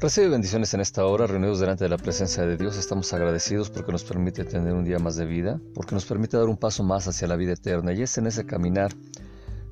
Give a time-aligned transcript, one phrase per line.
[0.00, 2.76] Recibe bendiciones en esta hora, reunidos delante de la presencia de Dios.
[2.76, 6.46] Estamos agradecidos porque nos permite tener un día más de vida, porque nos permite dar
[6.46, 7.92] un paso más hacia la vida eterna.
[7.92, 8.92] Y es en ese caminar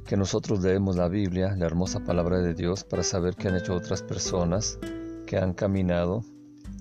[0.05, 3.77] que nosotros leemos la Biblia, la hermosa palabra de Dios, para saber qué han hecho
[3.77, 4.81] otras personas
[5.29, 6.25] que han caminado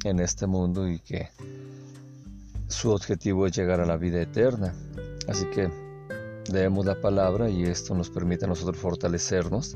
[0.05, 1.30] en este mundo y que
[2.68, 4.73] su objetivo es llegar a la vida eterna.
[5.27, 5.70] Así que
[6.52, 9.76] leemos la palabra y esto nos permite a nosotros fortalecernos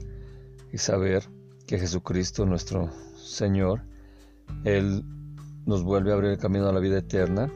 [0.73, 1.29] y saber
[1.67, 2.89] que Jesucristo, nuestro
[3.23, 3.81] Señor,
[4.63, 5.03] Él
[5.65, 7.51] nos vuelve a abrir el camino a la vida eterna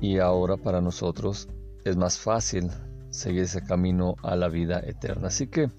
[0.00, 1.48] y ahora para nosotros
[1.84, 2.70] es más fácil
[3.10, 5.28] seguir ese camino a la vida eterna.
[5.28, 5.70] Así que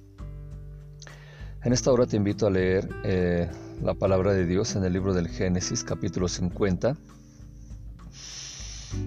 [1.64, 3.50] en esta hora te invito a leer eh,
[3.82, 6.96] la palabra de Dios en el libro del Génesis capítulo 50,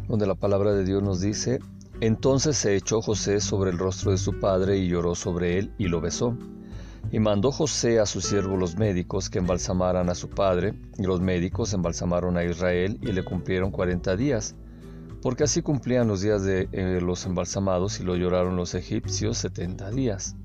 [0.09, 1.61] donde la palabra de Dios nos dice,
[2.01, 5.89] entonces se echó José sobre el rostro de su padre y lloró sobre él y
[5.89, 6.37] lo besó.
[7.13, 11.21] Y mandó José a sus siervos los médicos que embalsamaran a su padre, y los
[11.21, 14.57] médicos embalsamaron a Israel y le cumplieron cuarenta días,
[15.21, 19.91] porque así cumplían los días de eh, los embalsamados y lo lloraron los egipcios setenta
[19.91, 20.37] días.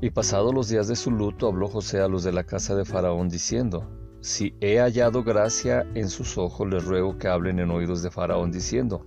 [0.00, 2.84] Y pasados los días de su luto habló José a los de la casa de
[2.84, 8.02] Faraón diciendo, Si he hallado gracia en sus ojos, les ruego que hablen en oídos
[8.04, 9.04] de Faraón diciendo,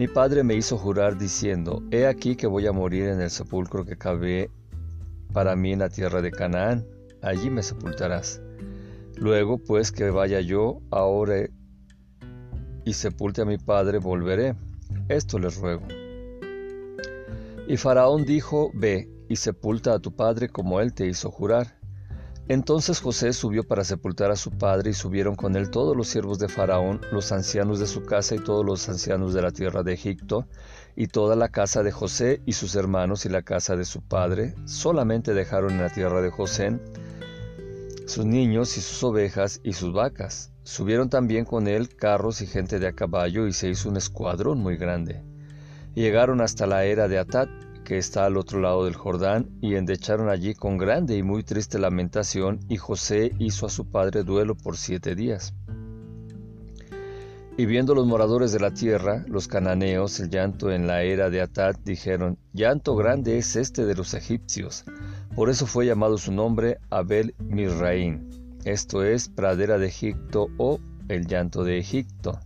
[0.00, 3.84] mi padre me hizo jurar diciendo, He aquí que voy a morir en el sepulcro
[3.84, 4.50] que cabe
[5.34, 6.86] para mí en la tierra de Canaán,
[7.20, 8.40] allí me sepultarás.
[9.18, 11.50] Luego, pues que vaya yo ahora
[12.86, 14.54] y sepulte a mi padre, volveré.
[15.10, 15.86] Esto les ruego.
[17.68, 21.78] Y Faraón dijo, Ve y sepulta a tu padre como él te hizo jurar.
[22.50, 26.40] Entonces José subió para sepultar a su padre y subieron con él todos los siervos
[26.40, 29.92] de Faraón, los ancianos de su casa y todos los ancianos de la tierra de
[29.92, 30.48] Egipto,
[30.96, 34.56] y toda la casa de José y sus hermanos y la casa de su padre.
[34.64, 36.80] Solamente dejaron en la tierra de José
[38.06, 40.50] sus niños y sus ovejas y sus vacas.
[40.64, 44.58] Subieron también con él carros y gente de a caballo y se hizo un escuadrón
[44.58, 45.22] muy grande.
[45.94, 47.48] Llegaron hasta la era de Atat,
[47.90, 51.76] que está al otro lado del Jordán, y endecharon allí con grande y muy triste
[51.76, 55.54] lamentación, y José hizo a su padre duelo por siete días.
[57.56, 61.40] Y viendo los moradores de la tierra, los cananeos, el llanto en la era de
[61.40, 64.84] Atad, dijeron, Llanto grande es este de los egipcios.
[65.34, 71.26] Por eso fue llamado su nombre Abel Misraín, esto es, pradera de Egipto o el
[71.26, 72.38] llanto de Egipto,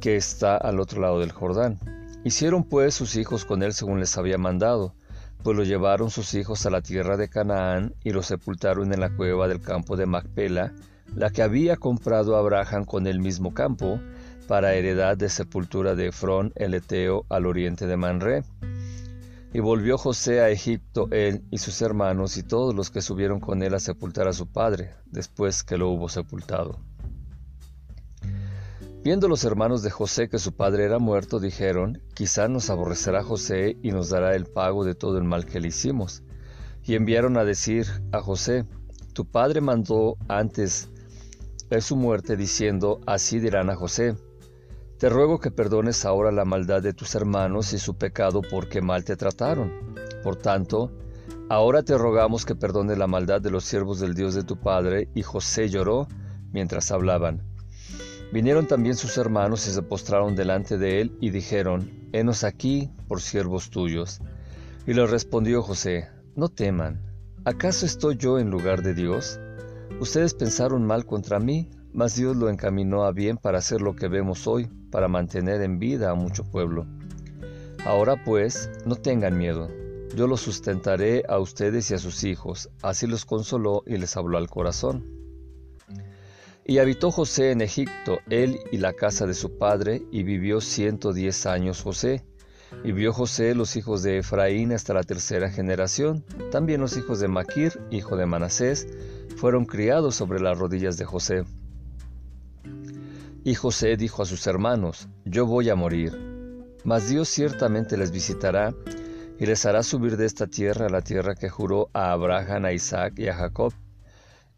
[0.00, 1.99] que está al otro lado del Jordán.
[2.22, 4.94] Hicieron pues sus hijos con él según les había mandado,
[5.42, 9.08] pues lo llevaron sus hijos a la tierra de Canaán y lo sepultaron en la
[9.16, 10.74] cueva del campo de Macpela,
[11.14, 13.98] la que había comprado Abraham con el mismo campo,
[14.46, 18.42] para heredad de sepultura de Efrón el Eteo al oriente de Manre.
[19.54, 23.62] Y volvió José a Egipto él y sus hermanos y todos los que subieron con
[23.62, 26.78] él a sepultar a su padre, después que lo hubo sepultado.
[29.02, 33.78] Viendo los hermanos de José que su padre era muerto, dijeron, quizá nos aborrecerá José
[33.82, 36.22] y nos dará el pago de todo el mal que le hicimos.
[36.84, 38.66] Y enviaron a decir a José,
[39.14, 40.90] tu padre mandó antes
[41.70, 44.16] de su muerte diciendo, así dirán a José,
[44.98, 49.02] te ruego que perdones ahora la maldad de tus hermanos y su pecado porque mal
[49.02, 49.72] te trataron.
[50.22, 50.92] Por tanto,
[51.48, 55.08] ahora te rogamos que perdones la maldad de los siervos del Dios de tu padre.
[55.14, 56.06] Y José lloró
[56.52, 57.49] mientras hablaban.
[58.32, 63.20] Vinieron también sus hermanos y se postraron delante de él y dijeron, Henos aquí por
[63.20, 64.20] siervos tuyos.
[64.86, 67.00] Y le respondió José, No teman,
[67.44, 69.40] ¿acaso estoy yo en lugar de Dios?
[69.98, 74.08] Ustedes pensaron mal contra mí, mas Dios lo encaminó a bien para hacer lo que
[74.08, 76.86] vemos hoy, para mantener en vida a mucho pueblo.
[77.84, 79.68] Ahora pues, no tengan miedo,
[80.14, 82.68] yo los sustentaré a ustedes y a sus hijos.
[82.82, 85.04] Así los consoló y les habló al corazón.
[86.70, 91.12] Y habitó José en Egipto, él y la casa de su padre, y vivió ciento
[91.12, 92.22] diez años José.
[92.84, 96.24] Y vio José los hijos de Efraín hasta la tercera generación.
[96.52, 98.86] También los hijos de Maquir, hijo de Manasés,
[99.34, 101.42] fueron criados sobre las rodillas de José.
[103.42, 106.16] Y José dijo a sus hermanos, Yo voy a morir,
[106.84, 108.72] mas Dios ciertamente les visitará
[109.40, 112.72] y les hará subir de esta tierra a la tierra que juró a Abraham, a
[112.72, 113.72] Isaac y a Jacob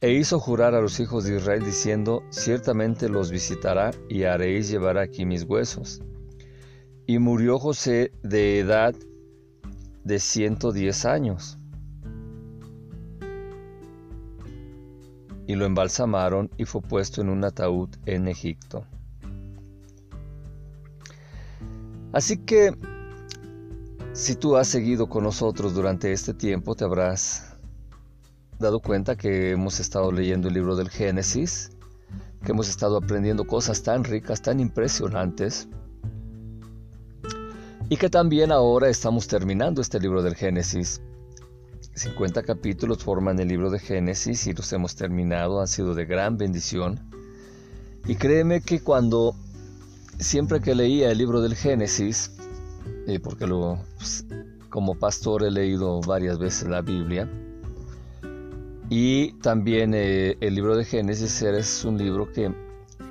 [0.03, 4.99] e hizo jurar a los hijos de Israel diciendo, ciertamente los visitará y haréis llevar
[4.99, 6.03] aquí mis huesos.
[7.07, 8.97] Y murió José de edad
[10.03, 11.57] de ciento diez años.
[15.47, 18.85] Y lo embalsamaron y fue puesto en un ataúd en Egipto.
[22.13, 22.75] Así que,
[24.15, 27.52] si tú has seguido con nosotros durante este tiempo, te habrás
[28.59, 31.71] dado cuenta que hemos estado leyendo el libro del Génesis,
[32.45, 35.69] que hemos estado aprendiendo cosas tan ricas, tan impresionantes,
[37.89, 41.03] y que también ahora estamos terminando este libro del Génesis.
[41.95, 46.39] 50 capítulos forman el libro de Génesis y los hemos terminado, han sido de gran
[46.39, 46.99] bendición.
[48.07, 49.35] Y créeme que cuando,
[50.19, 52.33] siempre que leía el libro del Génesis,
[53.07, 54.25] eh, porque lo, pues,
[54.71, 57.29] como pastor he leído varias veces la Biblia,
[58.91, 62.53] y también eh, el libro de Génesis es un libro que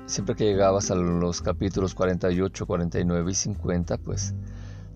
[0.06, 4.34] siempre que llegabas a los capítulos 48, 49 y 50, pues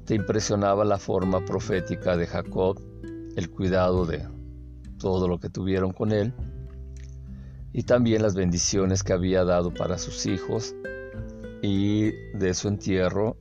[0.05, 2.81] te impresionaba la forma profética de Jacob,
[3.37, 4.27] el cuidado de
[4.99, 6.33] todo lo que tuvieron con él
[7.73, 10.75] y también las bendiciones que había dado para sus hijos
[11.61, 13.37] y de su entierro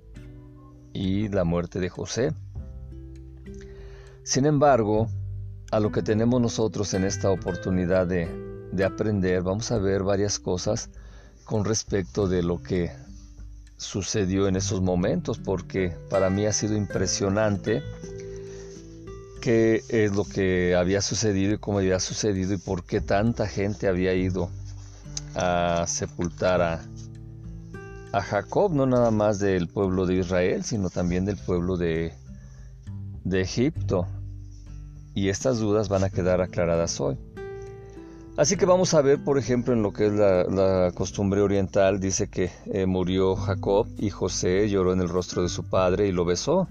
[0.91, 2.33] y la muerte de José.
[4.23, 5.07] Sin embargo,
[5.75, 8.30] a lo que tenemos nosotros en esta oportunidad de,
[8.86, 10.89] aprender, vamos a ver varias cosas
[11.44, 12.94] con respecto de lo que
[13.75, 17.83] sucedió en esos momentos, porque para mí ha sido impresionante
[19.42, 23.89] qué es lo que había sucedido y cómo había sucedido y por qué tanta gente
[23.89, 24.50] había ido
[25.36, 26.86] a sepultar a,
[28.13, 32.13] a Jacob, no nada más del pueblo de Israel, sino también del pueblo de,
[33.25, 34.07] de Egipto
[35.15, 37.17] y estas dudas van a quedar aclaradas hoy.
[38.38, 42.27] Así que vamos a ver, por ejemplo, en lo que es la, costumbre oriental, dice
[42.27, 46.25] que eh, murió Jacob y José lloró en el rostro de su padre y lo
[46.25, 46.67] besó.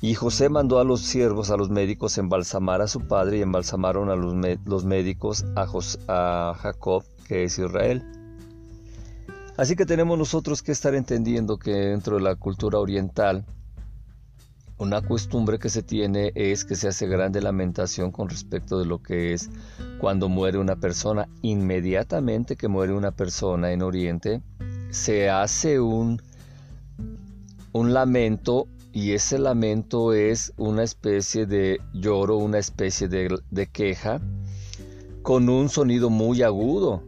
[0.00, 4.08] Y José mandó a los siervos, a los médicos, embalsamar a su padre y embalsamaron
[4.08, 4.32] a los,
[4.64, 5.66] los médicos a,
[6.06, 8.04] a Jacob, que es Israel.
[9.56, 13.44] Así que tenemos nosotros que estar entendiendo que dentro de la cultura oriental,
[14.78, 19.02] una costumbre que se tiene es que se hace grande lamentación con respecto de lo
[19.02, 19.50] que es
[20.00, 21.28] cuando muere una persona.
[21.42, 24.40] Inmediatamente que muere una persona en Oriente,
[24.90, 26.22] se hace un,
[27.72, 34.20] un lamento y ese lamento es una especie de lloro, una especie de, de queja
[35.22, 37.02] con un sonido muy agudo.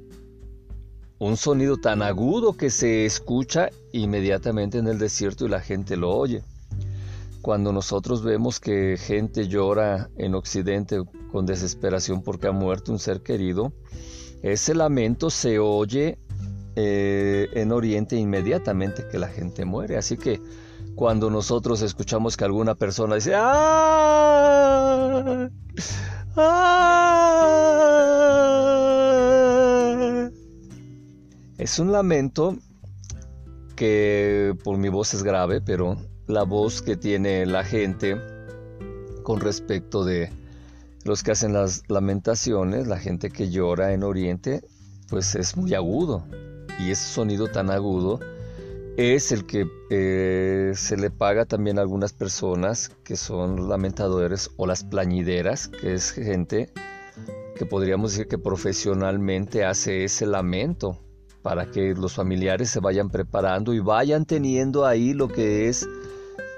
[1.19, 6.11] Un sonido tan agudo que se escucha inmediatamente en el desierto y la gente lo
[6.11, 6.43] oye.
[7.43, 11.03] Cuando nosotros vemos que gente llora en Occidente
[11.33, 13.73] con desesperación porque ha muerto un ser querido,
[14.43, 16.19] ese lamento se oye
[16.77, 19.97] eh, en Oriente inmediatamente que la gente muere.
[19.97, 20.41] Así que
[20.95, 24.61] cuando nosotros escuchamos que alguna persona dice ¡Ah!
[26.37, 27.61] ¡Ah!
[31.57, 32.57] Es un lamento
[33.77, 35.97] que por mi voz es grave, pero
[36.31, 38.17] la voz que tiene la gente
[39.23, 40.31] con respecto de
[41.05, 44.63] los que hacen las lamentaciones, la gente que llora en Oriente,
[45.09, 46.25] pues es muy agudo.
[46.79, 48.21] Y ese sonido tan agudo
[48.97, 54.67] es el que eh, se le paga también a algunas personas que son lamentadores o
[54.67, 56.73] las plañideras, que es gente
[57.57, 60.99] que podríamos decir que profesionalmente hace ese lamento
[61.43, 65.87] para que los familiares se vayan preparando y vayan teniendo ahí lo que es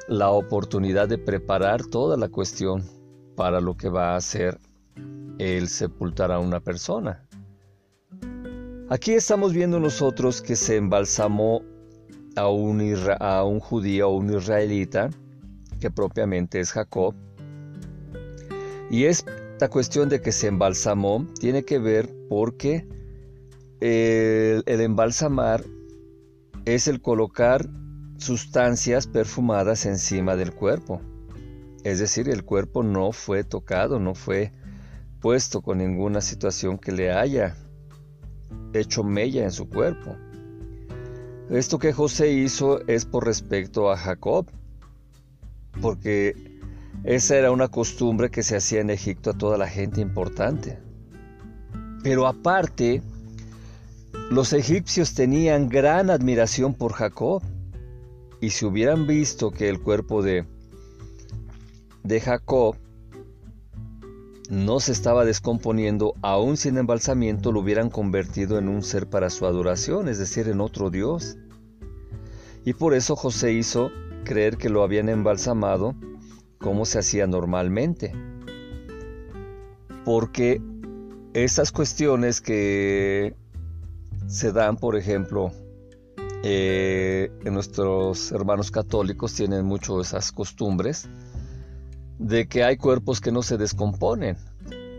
[0.09, 2.85] la oportunidad de preparar toda la cuestión
[3.37, 4.59] para lo que va a ser
[5.39, 7.27] el sepultar a una persona.
[8.89, 11.63] Aquí estamos viendo nosotros que se embalsamó
[12.37, 15.11] a un, a un judío o un israelita,
[15.81, 17.15] que propiamente es Jacob.
[18.91, 22.87] Y esta cuestión de que se embalsamó tiene que ver porque
[23.81, 25.65] el, el embalsamar
[26.65, 27.69] es el colocar
[28.23, 31.01] sustancias perfumadas encima del cuerpo.
[31.85, 34.53] Es decir, el cuerpo no fue tocado, no fue
[35.21, 37.57] puesto con ninguna situación que le haya
[38.73, 40.17] hecho mella en su cuerpo.
[41.51, 44.47] Esto que José hizo es por respecto a Jacob,
[45.81, 46.35] porque
[47.05, 50.79] esa era una costumbre que se hacía en Egipto a toda la gente importante.
[52.03, 53.03] Pero aparte,
[54.31, 57.43] los egipcios tenían gran admiración por Jacob.
[58.43, 60.45] Y si hubieran visto que el cuerpo de,
[62.03, 62.75] de Jacob
[64.51, 69.47] no se estaba descomponiendo, aún sin embalsamiento lo hubieran convertido en un ser para su
[69.47, 71.37] adoración, es decir, en otro Dios.
[72.65, 73.93] Y por eso José hizo
[74.25, 75.95] creer que lo habían embalsamado
[76.59, 78.13] como se hacía normalmente.
[80.05, 80.61] Porque
[81.33, 83.37] esas cuestiones que
[84.27, 85.53] se dan, por ejemplo,
[86.45, 91.09] eh, nuestros hermanos católicos tienen mucho esas costumbres
[92.19, 94.37] de que hay cuerpos que no se descomponen.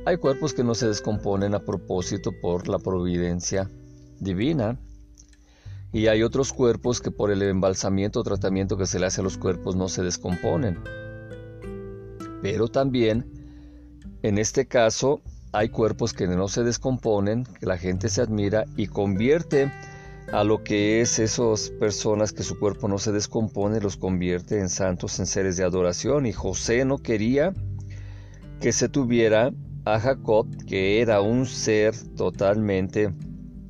[0.06, 3.70] hay cuerpos que no se descomponen a propósito por la providencia
[4.20, 4.80] divina.
[5.92, 9.24] Y hay otros cuerpos que por el embalsamiento o tratamiento que se le hace a
[9.24, 10.80] los cuerpos no se descomponen.
[12.42, 13.26] Pero también,
[14.24, 15.22] en este caso,
[15.52, 19.72] hay cuerpos que no se descomponen, que la gente se admira y convierte
[20.34, 24.68] a lo que es esas personas que su cuerpo no se descompone, los convierte en
[24.68, 26.26] santos, en seres de adoración.
[26.26, 27.54] Y José no quería
[28.60, 29.54] que se tuviera
[29.86, 33.14] a Jacob, que era un ser totalmente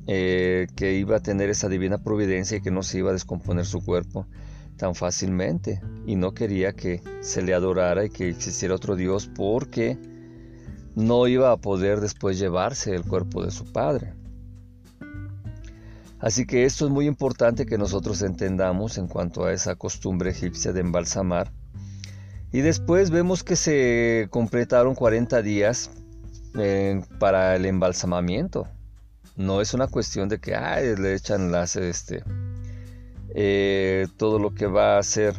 [0.06, 3.66] eh, que iba a tener esa divina providencia y que no se iba a descomponer
[3.66, 4.26] su cuerpo
[4.78, 5.82] tan fácilmente.
[6.06, 9.98] Y no quería que se le adorara y que existiera otro Dios porque
[10.94, 14.14] no iba a poder después llevarse el cuerpo de su padre.
[16.24, 20.72] Así que esto es muy importante que nosotros entendamos en cuanto a esa costumbre egipcia
[20.72, 21.52] de embalsamar.
[22.50, 25.90] Y después vemos que se completaron 40 días
[26.58, 28.66] eh, para el embalsamamiento.
[29.36, 30.52] No es una cuestión de que
[30.98, 32.24] le echan las, este,
[33.34, 35.34] eh, todo lo que va a ser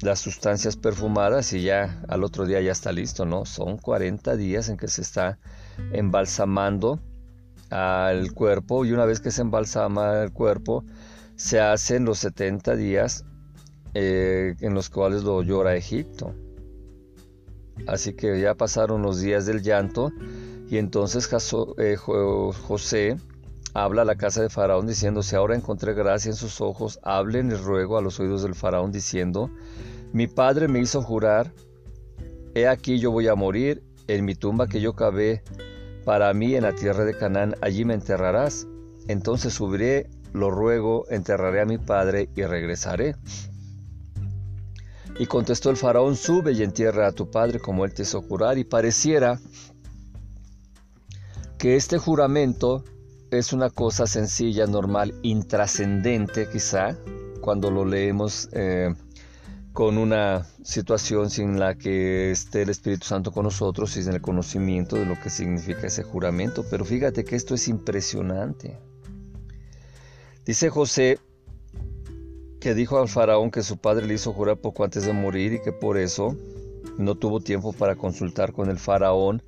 [0.00, 3.44] las sustancias perfumadas y ya al otro día ya está listo, ¿no?
[3.44, 5.38] Son 40 días en que se está
[5.92, 7.02] embalsamando
[7.70, 10.84] al cuerpo y una vez que se embalsama el cuerpo
[11.36, 13.24] se hacen los 70 días
[13.94, 16.34] eh, en los cuales lo llora Egipto.
[17.86, 20.12] Así que ya pasaron los días del llanto
[20.68, 21.28] y entonces
[21.78, 23.16] eh, José
[23.74, 27.50] habla a la casa de Faraón diciendo, si ahora encontré gracia en sus ojos, hablen
[27.50, 29.50] y ruego a los oídos del Faraón diciendo,
[30.12, 31.52] mi padre me hizo jurar,
[32.54, 35.42] he aquí yo voy a morir, en mi tumba que yo cavé
[36.06, 38.68] para mí en la tierra de Canaán, allí me enterrarás.
[39.08, 43.16] Entonces subiré, lo ruego, enterraré a mi padre y regresaré.
[45.18, 48.56] Y contestó el faraón, sube y entierra a tu padre como él te hizo jurar.
[48.56, 49.40] Y pareciera
[51.58, 52.84] que este juramento
[53.32, 56.96] es una cosa sencilla, normal, intrascendente quizá,
[57.40, 58.94] cuando lo leemos eh,
[59.76, 64.22] con una situación sin la que esté el Espíritu Santo con nosotros y sin el
[64.22, 66.64] conocimiento de lo que significa ese juramento.
[66.70, 68.78] Pero fíjate que esto es impresionante.
[70.46, 71.18] Dice José
[72.58, 75.60] que dijo al faraón que su padre le hizo jurar poco antes de morir y
[75.60, 76.34] que por eso
[76.96, 79.42] no tuvo tiempo para consultar con el faraón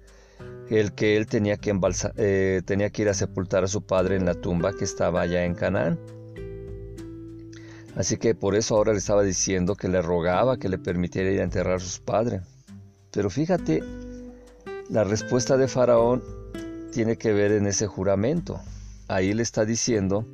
[0.69, 1.75] el que él tenía que,
[2.19, 5.47] eh, tenía que ir a sepultar a su padre en la tumba que estaba allá
[5.47, 5.99] en Canaán.
[7.99, 11.41] Así que por eso ahora le estaba diciendo que le rogaba que le permitiera ir
[11.41, 12.43] a enterrar a su padre.
[13.11, 13.83] Pero fíjate,
[14.89, 16.23] la respuesta de Faraón
[16.93, 18.61] tiene que ver en ese juramento.
[19.09, 20.25] Ahí le está diciendo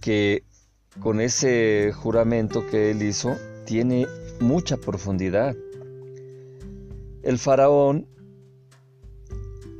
[0.00, 0.44] que
[1.00, 4.06] con ese juramento que él hizo tiene
[4.38, 5.56] mucha profundidad.
[7.24, 8.06] El faraón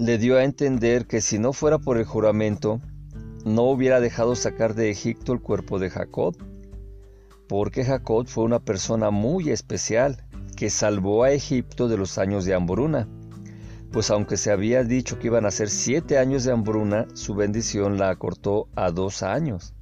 [0.01, 2.81] le dio a entender que si no fuera por el juramento,
[3.45, 6.35] no hubiera dejado sacar de Egipto el cuerpo de Jacob
[7.53, 10.25] porque Jacob fue una persona muy especial
[10.57, 13.07] que salvó a Egipto de los años de hambruna.
[13.93, 17.99] Pues aunque se había dicho que iban a ser siete años de hambruna, su bendición
[17.99, 19.75] la acortó a dos años.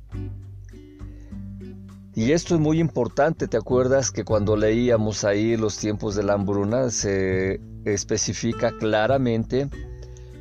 [2.12, 6.32] Y esto es muy importante, ¿te acuerdas que cuando leíamos ahí los tiempos de la
[6.32, 9.68] hambruna se especifica claramente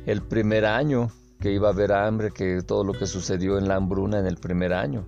[0.04, 3.76] el primer año que iba a haber hambre, que todo lo que sucedió en la
[3.76, 5.06] hambruna en el primer año?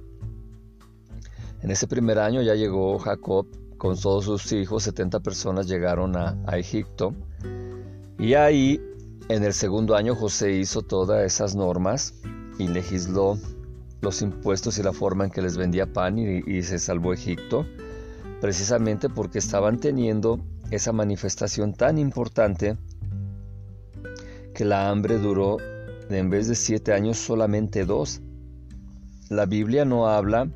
[1.62, 3.46] En ese primer año ya llegó Jacob
[3.78, 7.14] con todos sus hijos, 70 personas llegaron a, Egipto.
[8.18, 8.80] Y ahí,
[9.28, 12.14] en el segundo año, José hizo todas esas normas
[12.58, 13.38] y legisló
[14.00, 17.64] los impuestos y la forma en que les vendía pan y, se salvó Egipto,
[18.40, 20.40] precisamente porque estaban teniendo
[20.72, 22.76] esa manifestación tan importante
[24.52, 25.58] que la hambre duró
[26.10, 28.20] en vez de siete años solamente dos.
[29.28, 30.48] La Biblia no habla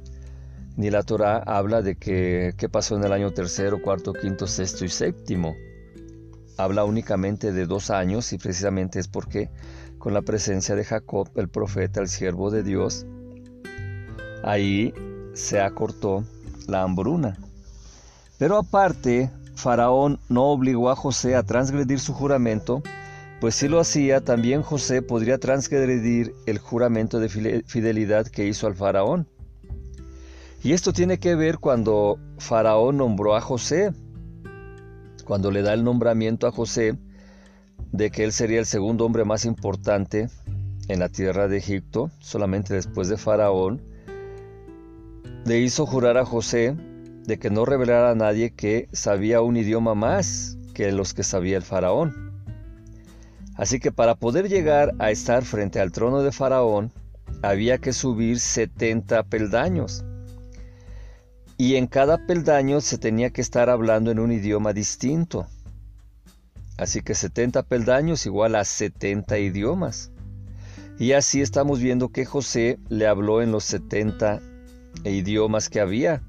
[0.76, 4.84] ni la Torah habla de que, qué pasó en el año tercero, cuarto, quinto, sexto
[4.84, 5.56] y séptimo.
[6.58, 9.50] Habla únicamente de dos años y precisamente es porque
[9.98, 13.06] con la presencia de Jacob, el profeta, el siervo de Dios,
[14.44, 14.92] ahí
[15.34, 16.24] se acortó
[16.66, 17.38] la hambruna.
[18.38, 22.82] Pero aparte, Faraón no obligó a José a transgredir su juramento,
[23.40, 28.74] pues si lo hacía, también José podría transgredir el juramento de fidelidad que hizo al
[28.74, 29.26] Faraón.
[30.62, 33.92] Y esto tiene que ver cuando Faraón nombró a José,
[35.24, 36.98] cuando le da el nombramiento a José
[37.92, 40.28] de que él sería el segundo hombre más importante
[40.88, 43.82] en la tierra de Egipto, solamente después de Faraón,
[45.44, 46.76] le hizo jurar a José
[47.26, 51.56] de que no revelara a nadie que sabía un idioma más que los que sabía
[51.56, 52.32] el faraón.
[53.56, 56.92] Así que para poder llegar a estar frente al trono de Faraón,
[57.42, 60.04] había que subir 70 peldaños.
[61.58, 65.46] Y en cada peldaño se tenía que estar hablando en un idioma distinto.
[66.76, 70.10] Así que 70 peldaños igual a 70 idiomas.
[70.98, 74.40] Y así estamos viendo que José le habló en los 70
[75.04, 76.22] idiomas que había.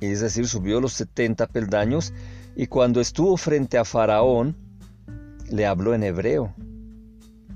[0.00, 2.12] Es decir, subió los 70 peldaños
[2.56, 4.56] y cuando estuvo frente a Faraón,
[5.50, 6.54] le habló en hebreo.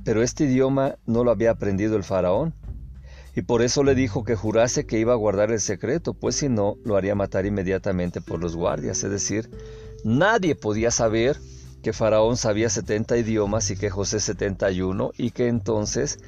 [0.04, 2.54] Pero este idioma no lo había aprendido el Faraón.
[3.36, 6.48] Y por eso le dijo que jurase que iba a guardar el secreto, pues si
[6.48, 9.02] no, lo haría matar inmediatamente por los guardias.
[9.02, 9.50] Es decir,
[10.04, 11.38] nadie podía saber
[11.82, 16.18] que Faraón sabía 70 idiomas y que José 71 y que entonces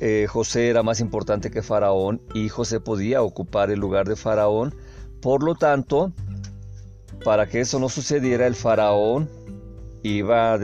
[0.00, 4.74] eh, José era más importante que Faraón y José podía ocupar el lugar de Faraón.
[5.20, 6.12] Por lo tanto,
[7.24, 9.28] para que eso no sucediera, el Faraón
[10.02, 10.58] iba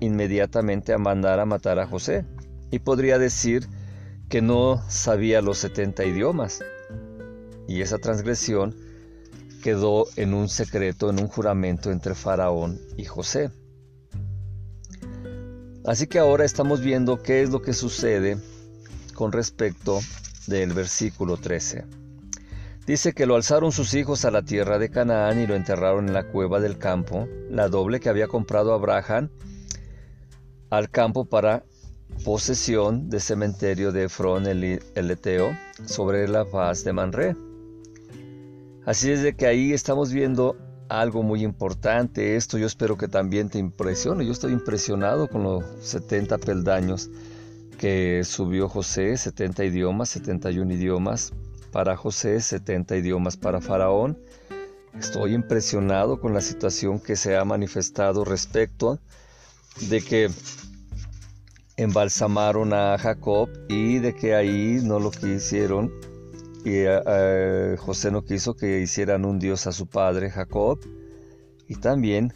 [0.00, 2.24] inmediatamente a mandar a matar a José
[2.70, 3.68] y podría decir
[4.32, 6.64] que no sabía los 70 idiomas.
[7.68, 8.74] Y esa transgresión
[9.62, 13.50] quedó en un secreto, en un juramento entre Faraón y José.
[15.84, 18.38] Así que ahora estamos viendo qué es lo que sucede
[19.12, 20.00] con respecto
[20.46, 21.84] del versículo 13.
[22.86, 26.14] Dice que lo alzaron sus hijos a la tierra de Canaán y lo enterraron en
[26.14, 29.28] la cueva del campo, la doble que había comprado Abraham
[30.70, 31.66] al campo para
[32.24, 37.36] posesión de cementerio de Efrón el, Eteo sobre la paz de Manré.
[38.84, 40.56] Así es de que ahí estamos viendo
[40.88, 42.36] algo muy importante.
[42.36, 44.26] Esto yo espero que también te impresione.
[44.26, 47.10] Yo estoy impresionado con los 70 peldaños
[47.78, 51.32] que subió José, 70 idiomas, 71 idiomas
[51.72, 54.18] para José, 70 idiomas para Faraón.
[54.98, 58.98] Estoy impresionado con la situación que se ha manifestado respecto
[59.88, 60.30] de que
[61.76, 65.92] embalsamaron a Jacob y de que ahí no lo quisieron
[66.64, 70.78] y eh, eh, José no quiso que hicieran un dios a su padre Jacob.
[71.68, 72.32] Y también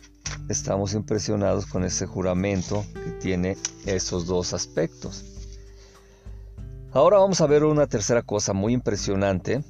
[0.48, 5.24] estamos impresionados con ese juramento que tiene esos dos aspectos.
[6.92, 9.62] Ahora vamos a ver una tercera cosa muy impresionante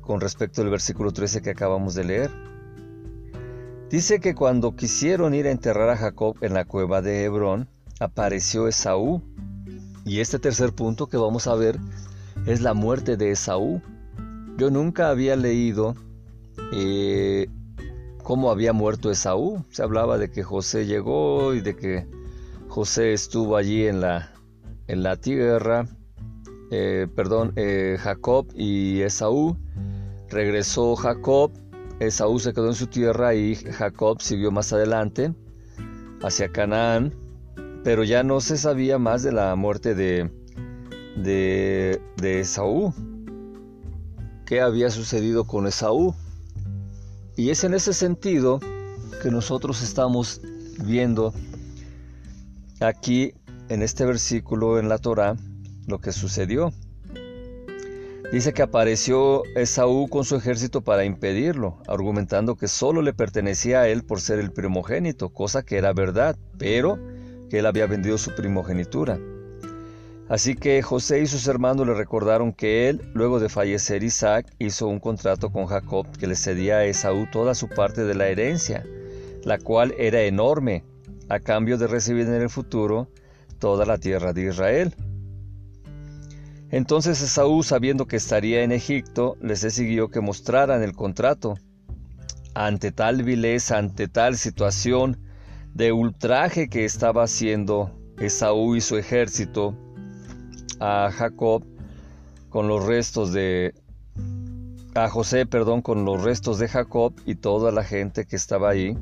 [0.00, 2.30] con respecto al versículo 13 que acabamos de leer.
[3.90, 7.68] Dice que cuando quisieron ir a enterrar a Jacob en la cueva de Hebrón,
[8.00, 9.22] apareció Esaú.
[10.04, 11.78] Y este tercer punto que vamos a ver
[12.46, 13.82] es la muerte de Esaú.
[14.56, 15.94] Yo nunca había leído
[16.72, 17.48] eh,
[18.22, 19.64] cómo había muerto Esaú.
[19.70, 22.06] Se hablaba de que José llegó y de que
[22.68, 24.32] José estuvo allí en la,
[24.86, 25.86] en la tierra,
[26.70, 29.56] eh, perdón, eh, Jacob y Esaú.
[30.28, 31.52] Regresó Jacob,
[32.00, 35.32] Esaú se quedó en su tierra y Jacob siguió más adelante
[36.22, 37.14] hacia Canaán,
[37.86, 40.28] pero ya no se sabía más de la muerte de,
[41.14, 42.92] de, Esaú.
[44.44, 46.12] ¿Qué había sucedido con Esaú?
[47.36, 48.58] Y es en ese sentido
[49.22, 50.40] que nosotros estamos
[50.84, 51.32] viendo
[52.80, 53.34] aquí
[53.68, 55.36] en este versículo en la Torá
[55.86, 56.72] lo que sucedió.
[58.32, 63.88] Dice que apareció Esaú con su ejército para impedirlo, argumentando que solo le pertenecía a
[63.88, 66.98] él por ser el primogénito, cosa que era verdad, pero
[67.48, 69.18] que él había vendido su primogenitura.
[70.28, 74.88] Así que José y sus hermanos le recordaron que él, luego de fallecer Isaac, hizo
[74.88, 78.84] un contrato con Jacob que le cedía a Esaú toda su parte de la herencia,
[79.44, 80.82] la cual era enorme,
[81.28, 83.08] a cambio de recibir en el futuro
[83.60, 84.94] toda la tierra de Israel.
[86.70, 91.54] Entonces Esaú, sabiendo que estaría en Egipto, les exigió que mostraran el contrato.
[92.54, 95.18] Ante tal vileza, ante tal situación
[95.76, 99.76] de ultraje que estaba haciendo Esaú y su ejército,
[100.80, 101.64] a Jacob
[102.48, 103.74] con los restos de
[104.94, 108.96] a José, perdón, con los restos de Jacob y toda la gente que estaba ahí.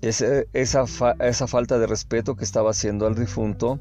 [0.00, 0.84] esa,
[1.20, 3.78] esa falta de respeto que estaba haciendo al difunto,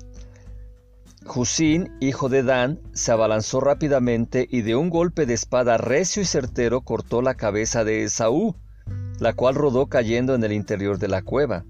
[1.25, 6.25] Jusín, hijo de Dan, se abalanzó rápidamente y de un golpe de espada recio y
[6.25, 8.55] certero cortó la cabeza de Esaú,
[9.25, 11.65] la cual rodó cayendo en el interior de la cueva.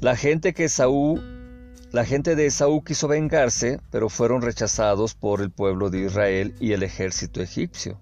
[0.00, 6.72] La gente de Esaú quiso vengarse, pero fueron rechazados por el pueblo de Israel y
[6.72, 8.00] el ejército egipcio.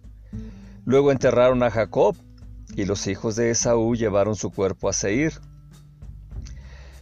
[0.87, 2.17] Luego enterraron a Jacob,
[2.75, 5.35] y los hijos de Esaú llevaron su cuerpo a Seir.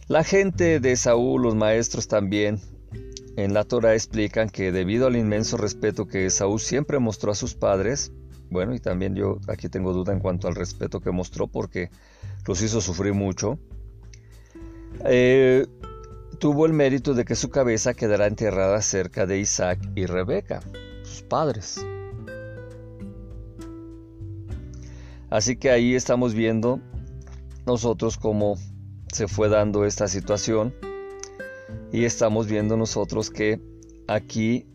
[0.09, 2.59] La gente de Esaú, los maestros también,
[3.37, 7.55] en la Torah explican que debido al inmenso respeto que Esaú siempre mostró a sus
[7.55, 8.11] padres,
[8.51, 11.89] bueno, y también yo aquí tengo duda en cuanto al respeto que mostró porque
[12.45, 13.57] los hizo sufrir mucho,
[15.05, 15.65] eh,
[16.37, 20.59] tuvo el mérito de que su cabeza quedará enterrada cerca de Isaac y Rebeca,
[21.03, 21.85] sus padres.
[25.29, 26.81] Así que ahí estamos viendo
[27.65, 28.57] nosotros cómo
[29.13, 30.73] se fue dando esta situación
[31.93, 33.61] y estamos viendo nosotros que
[34.07, 34.67] aquí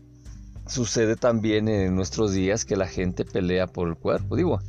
[0.67, 4.35] sucede también en nuestros días que la gente pelea por el cuerpo.
[4.35, 4.59] Digo,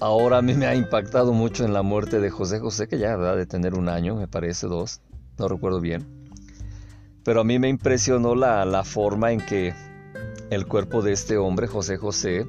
[0.00, 3.16] ahora a mí me ha impactado mucho en la muerte de José José, que ya
[3.16, 5.00] va de tener un año, me parece, dos,
[5.38, 6.06] no recuerdo bien.
[7.24, 9.74] Pero a mí me impresionó la, la forma en que
[10.50, 12.46] el cuerpo de este hombre, José José,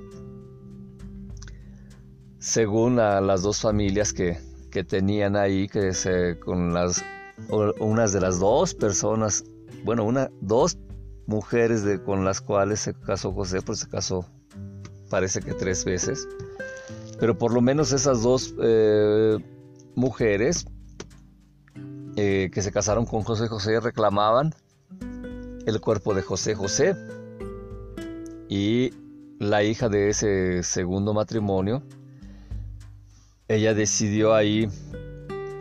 [2.39, 4.39] según las dos familias que,
[4.71, 7.03] que tenían ahí, que se, con las
[7.79, 9.43] unas de las dos personas,
[9.83, 10.77] bueno, una, dos
[11.27, 14.25] mujeres de, con las cuales se casó José, pues se casó
[15.09, 16.27] parece que tres veces,
[17.19, 19.37] pero por lo menos esas dos eh,
[19.95, 20.65] mujeres
[22.15, 24.53] eh, que se casaron con José José reclamaban
[25.65, 26.95] el cuerpo de José José.
[28.49, 28.91] Y
[29.39, 31.83] la hija de ese segundo matrimonio,
[33.47, 34.67] ella decidió ahí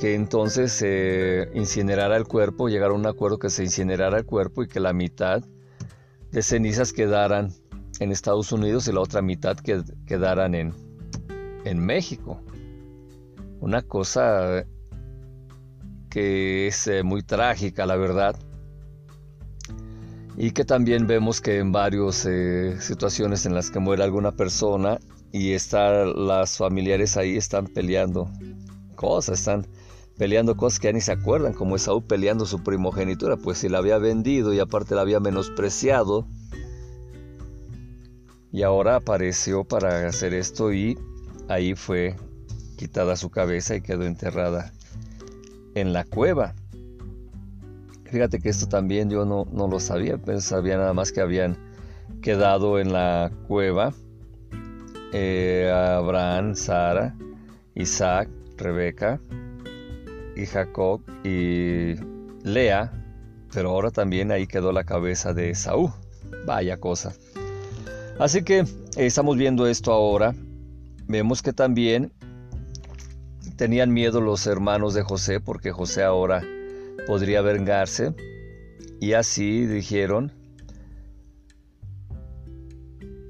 [0.01, 4.63] que entonces se incinerara el cuerpo, llegaron a un acuerdo que se incinerara el cuerpo
[4.63, 5.45] y que la mitad
[6.33, 7.53] de cenizas quedaran
[7.99, 10.73] en Estados Unidos y la otra mitad que, quedaran en,
[11.67, 12.41] en México.
[13.61, 14.65] Una cosa
[16.09, 18.37] que es eh, muy trágica, la verdad.
[20.39, 24.99] Y que también vemos que en varias eh, situaciones en las que muere alguna persona
[25.31, 28.31] y las familiares ahí están peleando
[28.97, 29.67] cosas, están
[30.21, 33.79] peleando cosas que ya ni se acuerdan, como Esaú peleando su primogenitura, pues si la
[33.79, 36.27] había vendido y aparte la había menospreciado,
[38.53, 40.99] y ahora apareció para hacer esto y
[41.49, 42.17] ahí fue
[42.77, 44.75] quitada su cabeza y quedó enterrada
[45.75, 46.55] en la cueva.
[48.05, 51.57] Fíjate que esto también yo no, no lo sabía, pero sabía nada más que habían
[52.21, 53.95] quedado en la cueva
[55.15, 57.17] eh, Abraham, Sara,
[57.75, 58.29] Isaac,
[58.59, 59.19] Rebeca,
[60.37, 61.95] y Jacob y
[62.43, 62.93] Lea,
[63.53, 65.90] pero ahora también ahí quedó la cabeza de Saúl.
[66.47, 67.12] Vaya cosa.
[68.19, 68.64] Así que
[68.97, 70.35] estamos viendo esto ahora.
[71.07, 72.12] Vemos que también
[73.57, 76.43] tenían miedo los hermanos de José porque José ahora
[77.07, 78.14] podría vengarse.
[79.01, 80.33] Y así dijeron,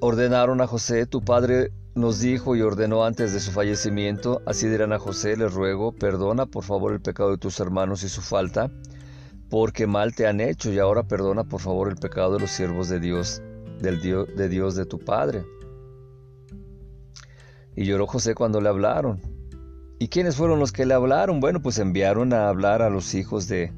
[0.01, 4.93] ordenaron a José, tu padre nos dijo y ordenó antes de su fallecimiento, así dirán
[4.93, 8.71] a José, le ruego, perdona por favor el pecado de tus hermanos y su falta,
[9.49, 12.89] porque mal te han hecho, y ahora perdona por favor el pecado de los siervos
[12.89, 13.43] de Dios,
[13.81, 15.45] del Dios de Dios de tu Padre.
[17.75, 19.21] Y lloró José cuando le hablaron.
[19.99, 21.41] ¿Y quiénes fueron los que le hablaron?
[21.41, 23.73] Bueno, pues enviaron a hablar a los hijos de,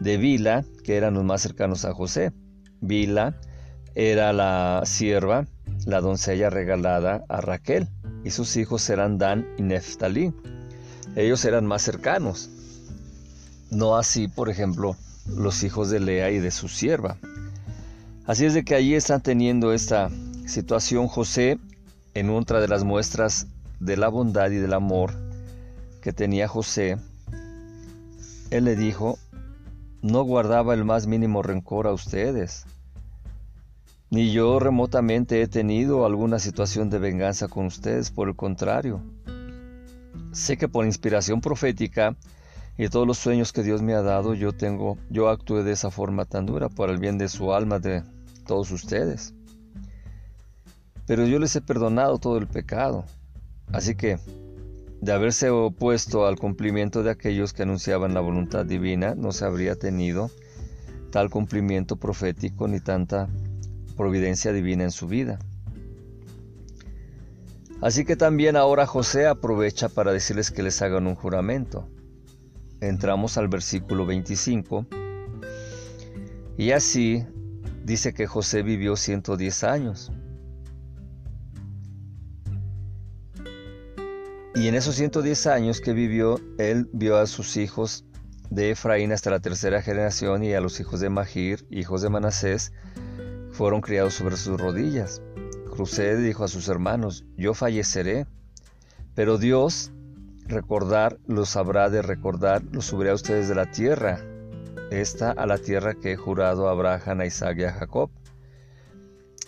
[0.00, 2.32] de Bila, que eran los más cercanos a José.
[2.80, 3.40] Bila
[3.94, 5.46] era la sierva
[5.86, 7.88] la doncella regalada a Raquel,
[8.24, 10.34] y sus hijos eran Dan y Neftalí.
[11.14, 12.50] Ellos eran más cercanos.
[13.70, 14.96] No así, por ejemplo,
[15.26, 17.16] los hijos de Lea y de su sierva.
[18.26, 20.10] Así es de que allí están teniendo esta
[20.46, 21.58] situación José
[22.14, 23.46] en otra de las muestras
[23.78, 25.12] de la bondad y del amor
[26.02, 26.98] que tenía José.
[28.50, 29.18] Él le dijo,
[30.02, 32.66] no guardaba el más mínimo rencor a ustedes
[34.16, 39.02] ni yo remotamente he tenido alguna situación de venganza con ustedes, por el contrario.
[40.32, 42.16] Sé que por inspiración profética
[42.78, 45.90] y todos los sueños que Dios me ha dado, yo tengo, yo actué de esa
[45.90, 48.04] forma tan dura por el bien de su alma de
[48.46, 49.34] todos ustedes.
[51.06, 53.04] Pero yo les he perdonado todo el pecado.
[53.70, 54.18] Así que,
[55.02, 59.74] de haberse opuesto al cumplimiento de aquellos que anunciaban la voluntad divina, no se habría
[59.76, 60.30] tenido
[61.10, 63.28] tal cumplimiento profético ni tanta
[63.96, 65.38] providencia divina en su vida.
[67.82, 71.88] Así que también ahora José aprovecha para decirles que les hagan un juramento.
[72.80, 74.86] Entramos al versículo 25.
[76.56, 77.24] Y así
[77.84, 80.10] dice que José vivió 110 años.
[84.54, 88.06] Y en esos 110 años que vivió, él vio a sus hijos
[88.48, 92.72] de Efraín hasta la tercera generación y a los hijos de Magir, hijos de Manasés,
[93.56, 95.22] fueron criados sobre sus rodillas.
[95.68, 98.26] José dijo a sus hermanos, yo falleceré,
[99.14, 99.92] pero Dios
[100.46, 104.20] recordar los habrá de recordar, los subiré a ustedes de la tierra,
[104.90, 108.10] esta a la tierra que he jurado a Abraham, a Isaac y a Jacob.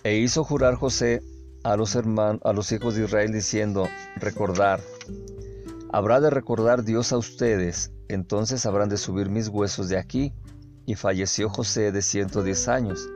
[0.04, 1.22] E hizo jurar José
[1.62, 4.80] a los, hermanos, a los hijos de Israel diciendo, recordar,
[5.92, 10.32] habrá de recordar Dios a ustedes entonces habrán de subir mis huesos de aquí.
[10.86, 13.06] Y falleció José de 110 años.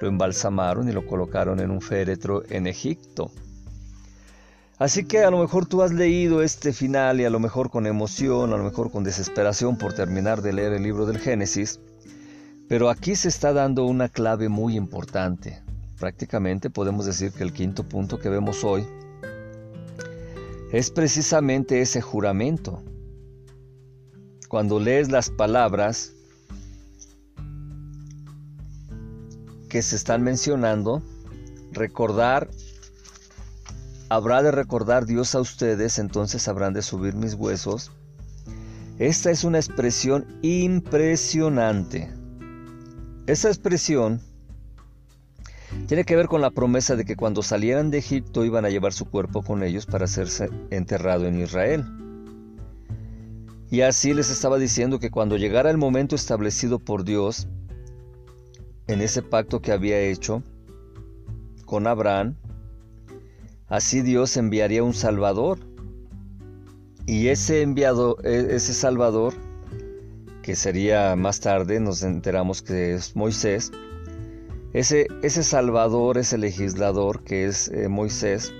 [0.00, 3.30] Lo embalsamaron y lo colocaron en un féretro en Egipto.
[4.78, 7.86] Así que a lo mejor tú has leído este final y a lo mejor con
[7.86, 11.80] emoción, a lo mejor con desesperación por terminar de leer el libro del Génesis,
[12.68, 15.60] pero aquí se está dando una clave muy importante.
[15.98, 18.86] Prácticamente podemos decir que el quinto punto que vemos hoy
[20.70, 22.82] es precisamente ese juramento.
[24.48, 26.14] Cuando lees las palabras
[29.68, 31.02] que se están mencionando,
[31.72, 32.48] recordar,
[34.08, 37.92] habrá de recordar Dios a ustedes, entonces habrán de subir mis huesos.
[38.98, 42.10] Esta es una expresión impresionante.
[43.26, 44.20] Esta expresión
[45.86, 48.92] tiene que ver con la promesa de que cuando salieran de Egipto iban a llevar
[48.92, 51.84] su cuerpo con ellos para hacerse enterrado en Israel.
[53.70, 57.48] Y así les estaba diciendo que cuando llegara el momento establecido por Dios,
[58.88, 60.42] en ese pacto que había hecho
[61.66, 62.34] con Abraham,
[63.68, 65.58] así Dios enviaría un Salvador.
[67.06, 69.34] Y ese enviado, e, ese Salvador,
[70.42, 73.70] que sería más tarde, nos enteramos que es Moisés,
[74.72, 78.52] ese, ese Salvador, ese legislador que es eh, Moisés,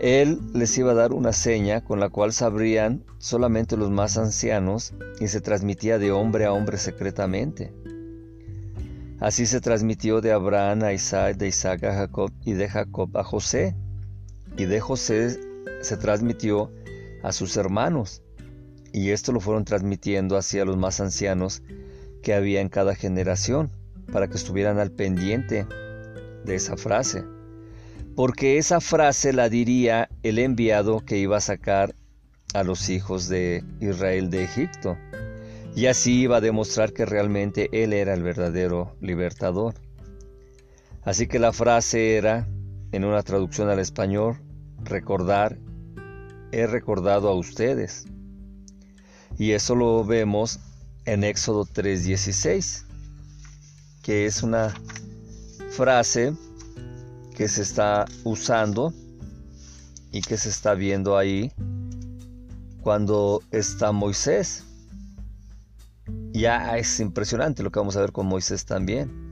[0.00, 4.94] él les iba a dar una seña con la cual sabrían solamente los más ancianos
[5.20, 7.72] y se transmitía de hombre a hombre secretamente.
[9.20, 13.24] Así se transmitió de Abraham a Isaac, de Isaac a Jacob y de Jacob a
[13.24, 13.74] José.
[14.56, 15.38] Y de José
[15.80, 16.72] se transmitió
[17.22, 18.22] a sus hermanos.
[18.92, 21.62] Y esto lo fueron transmitiendo hacia los más ancianos
[22.22, 23.70] que había en cada generación
[24.12, 25.66] para que estuvieran al pendiente
[26.44, 27.24] de esa frase.
[28.14, 31.94] Porque esa frase la diría el enviado que iba a sacar
[32.54, 34.96] a los hijos de Israel de Egipto.
[35.74, 39.74] Y así iba a demostrar que realmente él era el verdadero libertador.
[41.02, 42.48] Así que la frase era,
[42.92, 44.38] en una traducción al español,
[44.82, 45.58] recordar,
[46.52, 48.06] he recordado a ustedes.
[49.38, 50.58] Y eso lo vemos
[51.04, 52.88] en Éxodo 3:16
[54.08, 54.74] que es una
[55.70, 56.32] frase
[57.36, 58.94] que se está usando
[60.12, 61.52] y que se está viendo ahí
[62.80, 64.64] cuando está Moisés.
[66.32, 69.28] Ya es impresionante lo que vamos a ver con Moisés también.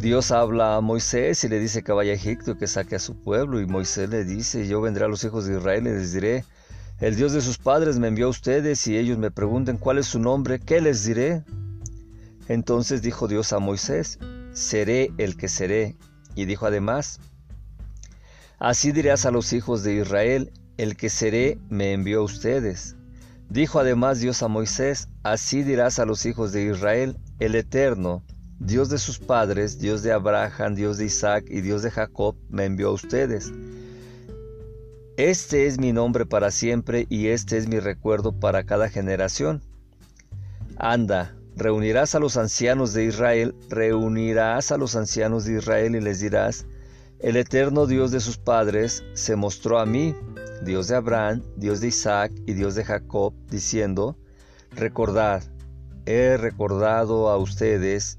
[0.00, 3.20] Dios habla a Moisés y le dice que vaya a Egipto, que saque a su
[3.20, 3.60] pueblo.
[3.60, 6.44] Y Moisés le dice, yo vendré a los hijos de Israel y les diré,
[7.00, 10.06] el Dios de sus padres me envió a ustedes y ellos me pregunten cuál es
[10.06, 11.44] su nombre, ¿qué les diré?
[12.48, 14.18] Entonces dijo Dios a Moisés,
[14.52, 15.96] seré el que seré.
[16.34, 17.20] Y dijo además,
[18.58, 22.96] así dirás a los hijos de Israel, el que seré me envió a ustedes.
[23.50, 28.24] Dijo además Dios a Moisés, así dirás a los hijos de Israel, el Eterno,
[28.58, 32.64] Dios de sus padres, Dios de Abraham, Dios de Isaac y Dios de Jacob, me
[32.64, 33.52] envió a ustedes.
[35.16, 39.62] Este es mi nombre para siempre y este es mi recuerdo para cada generación.
[40.76, 46.20] Anda, Reunirás a los ancianos de Israel, reunirás a los ancianos de Israel y les
[46.20, 46.64] dirás,
[47.18, 50.14] el eterno Dios de sus padres se mostró a mí,
[50.64, 54.16] Dios de Abraham, Dios de Isaac y Dios de Jacob, diciendo,
[54.72, 55.42] recordad,
[56.06, 58.18] he recordado a ustedes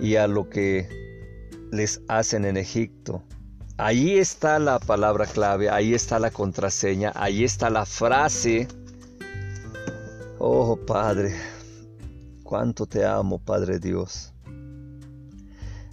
[0.00, 0.88] y a lo que
[1.70, 3.22] les hacen en Egipto.
[3.78, 8.68] Ahí está la palabra clave, ahí está la contraseña, ahí está la frase.
[10.38, 11.34] Oh Padre,
[12.42, 14.31] cuánto te amo, Padre Dios.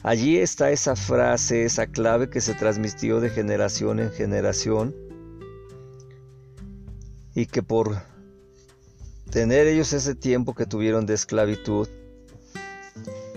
[0.02, 4.96] Allí está esa frase, esa clave que se transmitió de generación en generación
[7.36, 8.02] y que por
[9.30, 11.90] tener ellos ese tiempo que tuvieron de esclavitud,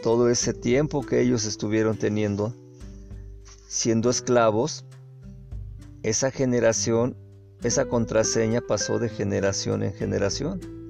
[0.04, 2.54] todo ese tiempo que ellos estuvieron teniendo
[3.66, 4.84] siendo esclavos,
[6.04, 7.16] esa generación,
[7.64, 10.81] esa contraseña pasó de generación en generación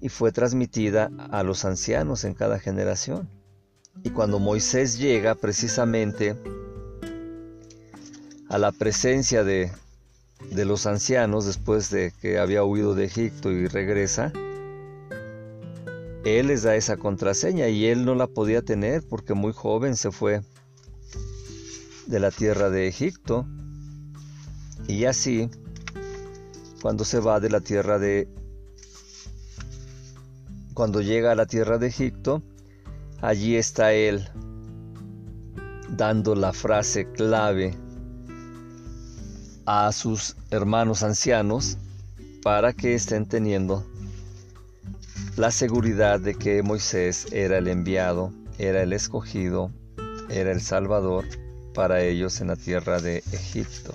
[0.00, 3.28] y fue transmitida a los ancianos en cada generación.
[4.02, 6.36] Y cuando Moisés llega precisamente
[8.48, 9.72] a la presencia de,
[10.50, 14.32] de los ancianos después de que había huido de Egipto y regresa,
[16.24, 20.10] él les da esa contraseña y él no la podía tener porque muy joven se
[20.10, 20.42] fue
[22.06, 23.46] de la tierra de Egipto.
[24.88, 25.48] Y así,
[26.82, 28.28] cuando se va de la tierra de
[30.76, 32.42] cuando llega a la tierra de Egipto,
[33.22, 34.28] allí está él
[35.88, 37.74] dando la frase clave
[39.64, 41.78] a sus hermanos ancianos
[42.42, 43.86] para que estén teniendo
[45.36, 49.70] la seguridad de que Moisés era el enviado, era el escogido,
[50.28, 51.24] era el Salvador
[51.72, 53.94] para ellos en la tierra de Egipto.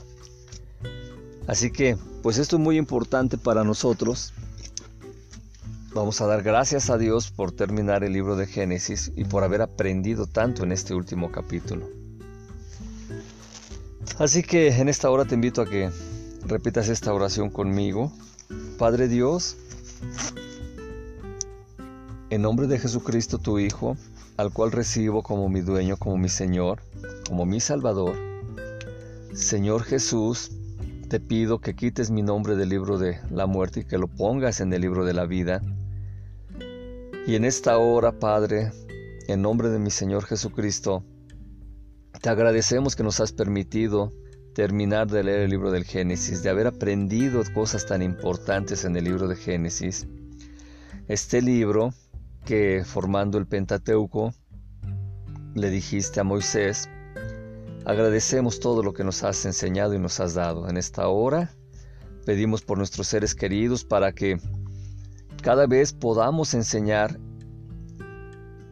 [1.45, 4.33] Así que, pues esto es muy importante para nosotros.
[5.93, 9.61] Vamos a dar gracias a Dios por terminar el libro de Génesis y por haber
[9.61, 11.89] aprendido tanto en este último capítulo.
[14.17, 15.89] Así que en esta hora te invito a que
[16.45, 18.09] repitas esta oración conmigo.
[18.77, 19.57] Padre Dios,
[22.29, 23.97] en nombre de Jesucristo tu Hijo,
[24.37, 26.83] al cual recibo como mi dueño, como mi Señor,
[27.27, 28.15] como mi Salvador,
[29.33, 30.51] Señor Jesús,
[31.09, 34.61] te pido que quites mi nombre del libro de la muerte y que lo pongas
[34.61, 35.61] en el libro de la vida.
[37.27, 38.71] Y en esta hora, Padre,
[39.27, 41.03] en nombre de mi Señor Jesucristo,
[42.21, 44.11] te agradecemos que nos has permitido
[44.53, 49.05] terminar de leer el libro del Génesis, de haber aprendido cosas tan importantes en el
[49.05, 50.07] libro de Génesis.
[51.07, 51.93] Este libro
[52.45, 54.33] que formando el Pentateuco
[55.55, 56.89] le dijiste a Moisés,
[57.83, 60.69] Agradecemos todo lo que nos has enseñado y nos has dado.
[60.69, 61.51] En esta hora
[62.25, 64.39] pedimos por nuestros seres queridos para que
[65.41, 67.19] cada vez podamos enseñar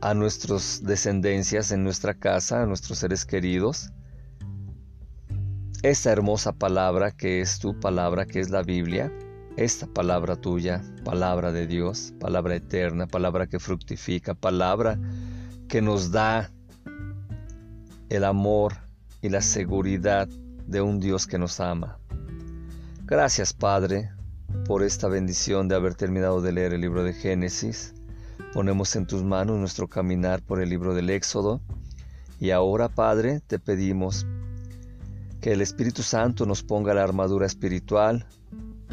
[0.01, 3.91] a nuestras descendencias en nuestra casa, a nuestros seres queridos,
[5.83, 9.11] esta hermosa palabra que es tu palabra, que es la Biblia,
[9.57, 14.99] esta palabra tuya, palabra de Dios, palabra eterna, palabra que fructifica, palabra
[15.67, 16.51] que nos da
[18.09, 18.73] el amor,
[19.21, 20.27] y la seguridad
[20.67, 21.99] de un Dios que nos ama.
[23.05, 24.11] Gracias Padre
[24.65, 27.93] por esta bendición de haber terminado de leer el libro de Génesis.
[28.53, 31.61] Ponemos en tus manos nuestro caminar por el libro del Éxodo.
[32.39, 34.25] Y ahora Padre te pedimos
[35.41, 38.25] que el Espíritu Santo nos ponga la armadura espiritual,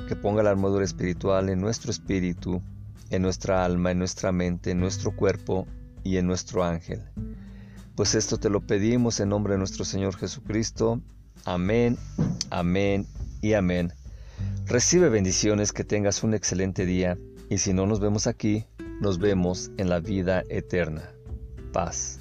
[0.09, 2.62] que ponga la armadura espiritual en nuestro espíritu,
[3.11, 5.66] en nuestra alma, en nuestra mente, en nuestro cuerpo
[6.05, 7.03] y en nuestro ángel.
[7.95, 11.01] Pues esto te lo pedimos en nombre de nuestro Señor Jesucristo.
[11.45, 11.97] Amén,
[12.51, 13.07] amén
[13.40, 13.92] y amén.
[14.68, 17.16] Recibe bendiciones, que tengas un excelente día
[17.48, 18.66] y si no nos vemos aquí,
[19.00, 21.14] nos vemos en la vida eterna.
[21.72, 22.18] Paz.